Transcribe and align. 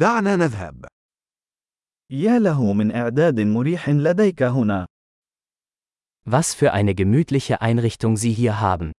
دعنا 0.00 0.35
نذهب. 0.35 0.85
يا 2.09 2.39
له 2.39 2.73
من 2.73 2.95
إعداد 2.95 3.39
مريح 3.39 3.89
لديك 3.89 4.43
هنا. 4.43 4.85
Was 6.25 6.53
für 6.53 6.71
eine 6.71 6.95
gemütliche 6.95 7.61
Einrichtung 7.61 8.15
Sie 8.15 8.31
hier 8.31 8.59
haben. 8.61 8.91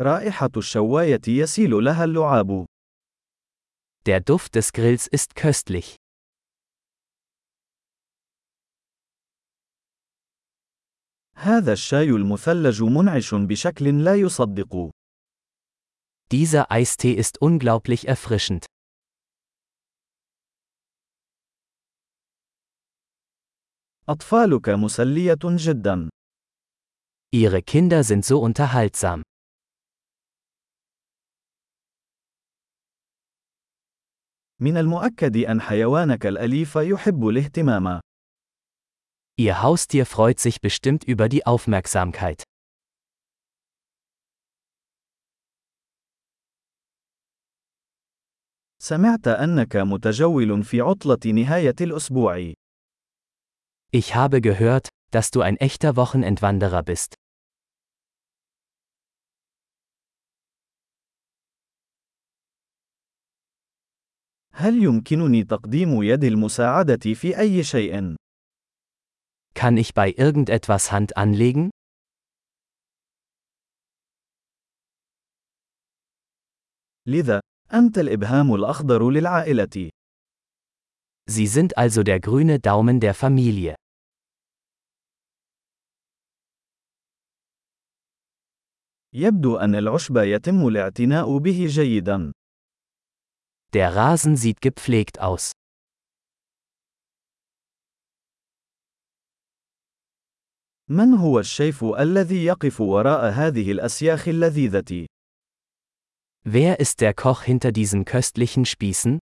رائحة 0.00 0.50
الشواية 0.56 1.20
يسيل 1.28 1.70
لها 1.84 2.04
اللعاب. 2.04 2.66
Der 4.06 4.20
Duft 4.20 4.54
des 4.54 4.72
Grills 4.72 5.06
ist 5.06 5.34
köstlich. 5.34 5.96
هذا 11.40 11.72
الشاي 11.72 12.10
المثلج 12.10 12.82
منعش 12.82 13.34
بشكل 13.34 14.04
لا 14.04 14.14
يصدق. 14.14 14.90
Dieser 16.32 16.70
Eistee 16.70 17.14
ist 17.14 17.38
unglaublich 17.40 18.08
erfrischend. 18.08 18.66
أطفالك 24.08 24.68
مسلية 24.68 25.38
جدا. 25.44 26.08
Ihre 27.34 27.62
Kinder 27.62 28.04
sind 28.04 28.24
so 28.24 28.38
unterhaltsam. 28.40 29.22
من 34.60 34.76
المؤكد 34.76 35.36
أن 35.36 35.60
حيوانك 35.60 36.26
الأليف 36.26 36.76
يحب 36.76 37.28
الاهتمام. 37.28 38.00
Ihr 39.39 39.61
Haustier 39.61 40.05
freut 40.05 40.39
sich 40.39 40.61
bestimmt 40.61 41.03
über 41.03 41.27
die 41.27 41.45
Aufmerksamkeit. 41.45 42.43
سمعت 48.79 49.27
أنك 49.27 49.75
متجول 49.75 50.63
في 50.63 50.81
عطلة 50.81 51.31
نهاية 51.31 51.75
الأسبوع. 51.81 52.53
Ich 53.91 54.15
habe 54.15 54.41
gehört, 54.41 54.89
dass 55.11 55.31
du 55.31 55.41
ein 55.41 55.57
echter 55.57 55.95
Wochenendwanderer 55.97 56.83
bist. 56.83 57.15
هل 64.53 64.83
يمكنني 64.83 65.43
تقديم 65.43 66.03
يد 66.03 66.23
المساعدة 66.23 67.13
في 67.13 67.39
أي 67.39 67.63
شيء؟ 67.63 68.15
Kann 69.53 69.77
ich 69.77 69.93
bei 69.93 70.11
irgendetwas 70.11 70.91
Hand 70.91 71.17
anlegen? 71.17 71.71
لذا، 77.07 77.39
أنت 77.73 77.97
الإبهام 77.97 78.55
الأخضر 78.55 79.09
للعائلة. 79.09 79.89
Sie 81.27 81.47
sind 81.47 81.77
also 81.77 82.03
der 82.03 82.19
grüne 82.19 82.59
Daumen 82.59 82.99
der 82.99 83.13
Familie. 83.13 83.75
يبدو 89.13 89.57
أن 89.57 89.75
العشب 89.75 90.17
يتم 90.17 90.67
الاعتناء 90.67 91.37
به 91.37 91.65
جيدا. 91.69 92.31
Der 93.73 93.95
Rasen 93.95 94.35
sieht 94.35 94.61
gepflegt 94.61 95.19
aus. 95.19 95.51
من 100.90 101.14
هو 101.14 101.38
الشيف 101.38 101.84
الذي 101.84 102.44
يقف 102.44 102.80
وراء 102.80 103.30
هذه 103.32 103.72
الأسياخ 103.72 104.28
اللذيذة؟ 104.28 105.06
Wer 106.44 106.80
ist 106.80 107.00
der 107.00 107.14
Koch 107.14 107.42
hinter 107.44 107.70
diesen 107.70 108.04
köstlichen 108.04 108.64
Spießen? 108.64 109.18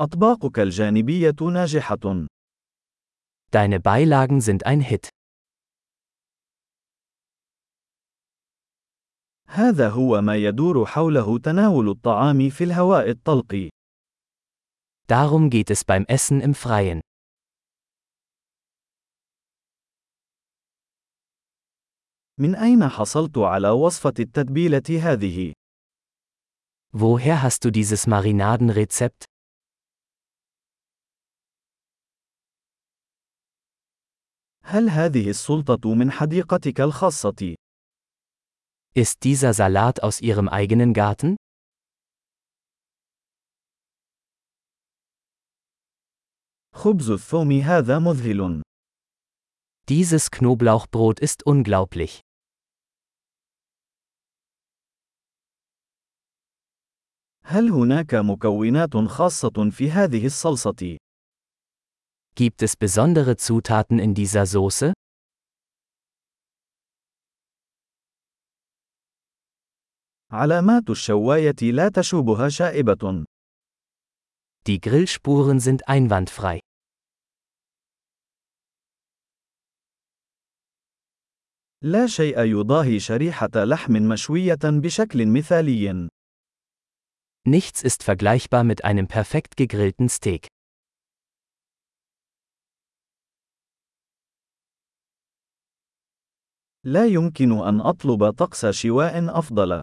أطباقك 0.00 0.58
الجانبية 0.58 1.36
ناجحة. 1.52 2.26
Deine 3.50 3.80
Beilagen 3.80 4.40
sind 4.40 4.64
ein 4.64 4.80
Hit. 4.80 5.08
هذا 9.48 9.88
هو 9.88 10.20
ما 10.20 10.36
يدور 10.36 10.86
حوله 10.86 11.38
تناول 11.38 11.88
الطعام 11.88 12.50
في 12.50 12.64
الهواء 12.64 13.10
الطلق. 13.10 13.68
Darum 15.07 15.49
geht 15.49 15.69
es 15.69 15.83
beim 15.85 16.05
Essen 16.05 16.41
im 16.41 16.55
Freien. 16.55 17.01
من 22.39 22.55
أين 22.55 22.89
حصلت 22.89 23.37
على 23.37 23.69
وصفة 23.69 24.13
التتبيلة 24.19 24.83
هذه؟ 25.01 25.53
Woher 26.95 27.41
hast 27.41 27.63
du 27.65 27.71
dieses 27.71 28.07
Marinadenrezept? 28.07 29.25
هل 34.63 34.89
هذه 34.89 35.29
السلطة 35.29 35.93
من 35.93 36.11
حديقتك 36.11 36.81
الخاصة؟ 36.81 37.55
Ist 38.95 39.23
dieser 39.23 39.53
Salat 39.53 40.03
aus 40.03 40.21
Ihrem 40.21 40.49
eigenen 40.49 40.93
Garten? 40.93 41.35
خبز 46.77 47.09
الثوم 47.09 47.51
هذا 47.51 47.99
مذهل. 47.99 48.61
Dieses 49.89 50.31
Knoblauchbrot 50.31 51.19
ist 51.19 51.43
unglaublich. 51.45 52.21
هل 57.45 57.69
هناك 57.69 58.15
مكونات 58.15 58.97
خاصة 58.97 59.69
في 59.71 59.91
هذه 59.91 60.25
الصلصة؟ 60.25 60.97
Gibt 62.35 62.63
es 62.63 62.75
besondere 62.75 63.37
Zutaten 63.37 63.99
in 63.99 64.13
dieser 64.13 64.45
Soße? 64.45 64.93
علامات 70.31 70.89
الشواية 70.89 71.71
لا 71.71 71.89
تشوبها 71.89 72.49
شائبة. 72.49 73.25
Die 74.65 74.79
Grillspuren 74.79 75.59
sind 75.59 75.87
einwandfrei. 75.87 76.59
لا 81.83 82.07
شيء 82.07 82.39
يضاهي 82.39 82.99
شريحة 82.99 83.49
لحم 83.55 83.93
مشوية 83.93 84.59
بشكل 84.63 85.27
مثالي. 85.27 86.09
Nichts 87.45 87.83
ist 87.83 88.03
vergleichbar 88.03 88.63
mit 88.63 88.85
einem 88.85 89.07
perfekt 89.07 89.57
gegrillten 89.57 90.07
Steak. 90.09 90.47
لا 96.85 97.05
يمكن 97.05 97.51
أن 97.51 97.81
أطلب 97.81 98.29
طقس 98.29 98.65
شواء 98.65 99.39
أفضل. 99.39 99.81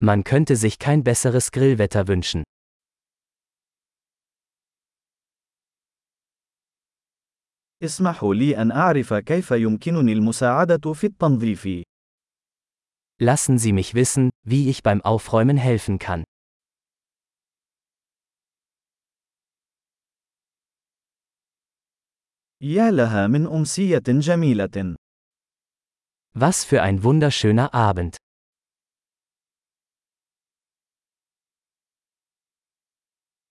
Man 0.00 0.24
könnte 0.24 0.56
sich 0.56 0.78
kein 0.78 1.04
besseres 1.04 1.50
Grillwetter 1.50 2.08
wünschen. 2.08 2.42
اسمحوا 7.82 8.34
لي 8.34 8.62
أن 8.62 8.70
أعرف 8.72 9.14
كيف 9.14 9.50
يمكنني 9.50 10.12
المساعدة 10.12 10.92
في 10.92 11.06
التنظيف. 11.06 11.68
Lassen 13.22 13.58
Sie 13.58 13.72
mich 13.72 13.94
wissen, 13.94 14.30
wie 14.46 14.68
ich 14.68 14.82
beim 14.82 15.00
Aufräumen 15.02 15.56
helfen 15.56 15.98
kann. 15.98 16.24
يا 22.62 22.90
لها 22.90 23.26
من 23.26 23.46
أمسية 23.46 24.02
جميلة. 24.08 24.96
Was 26.36 26.64
für 26.64 26.82
ein 26.82 27.02
wunderschöner 27.04 27.74
Abend. 27.74 28.16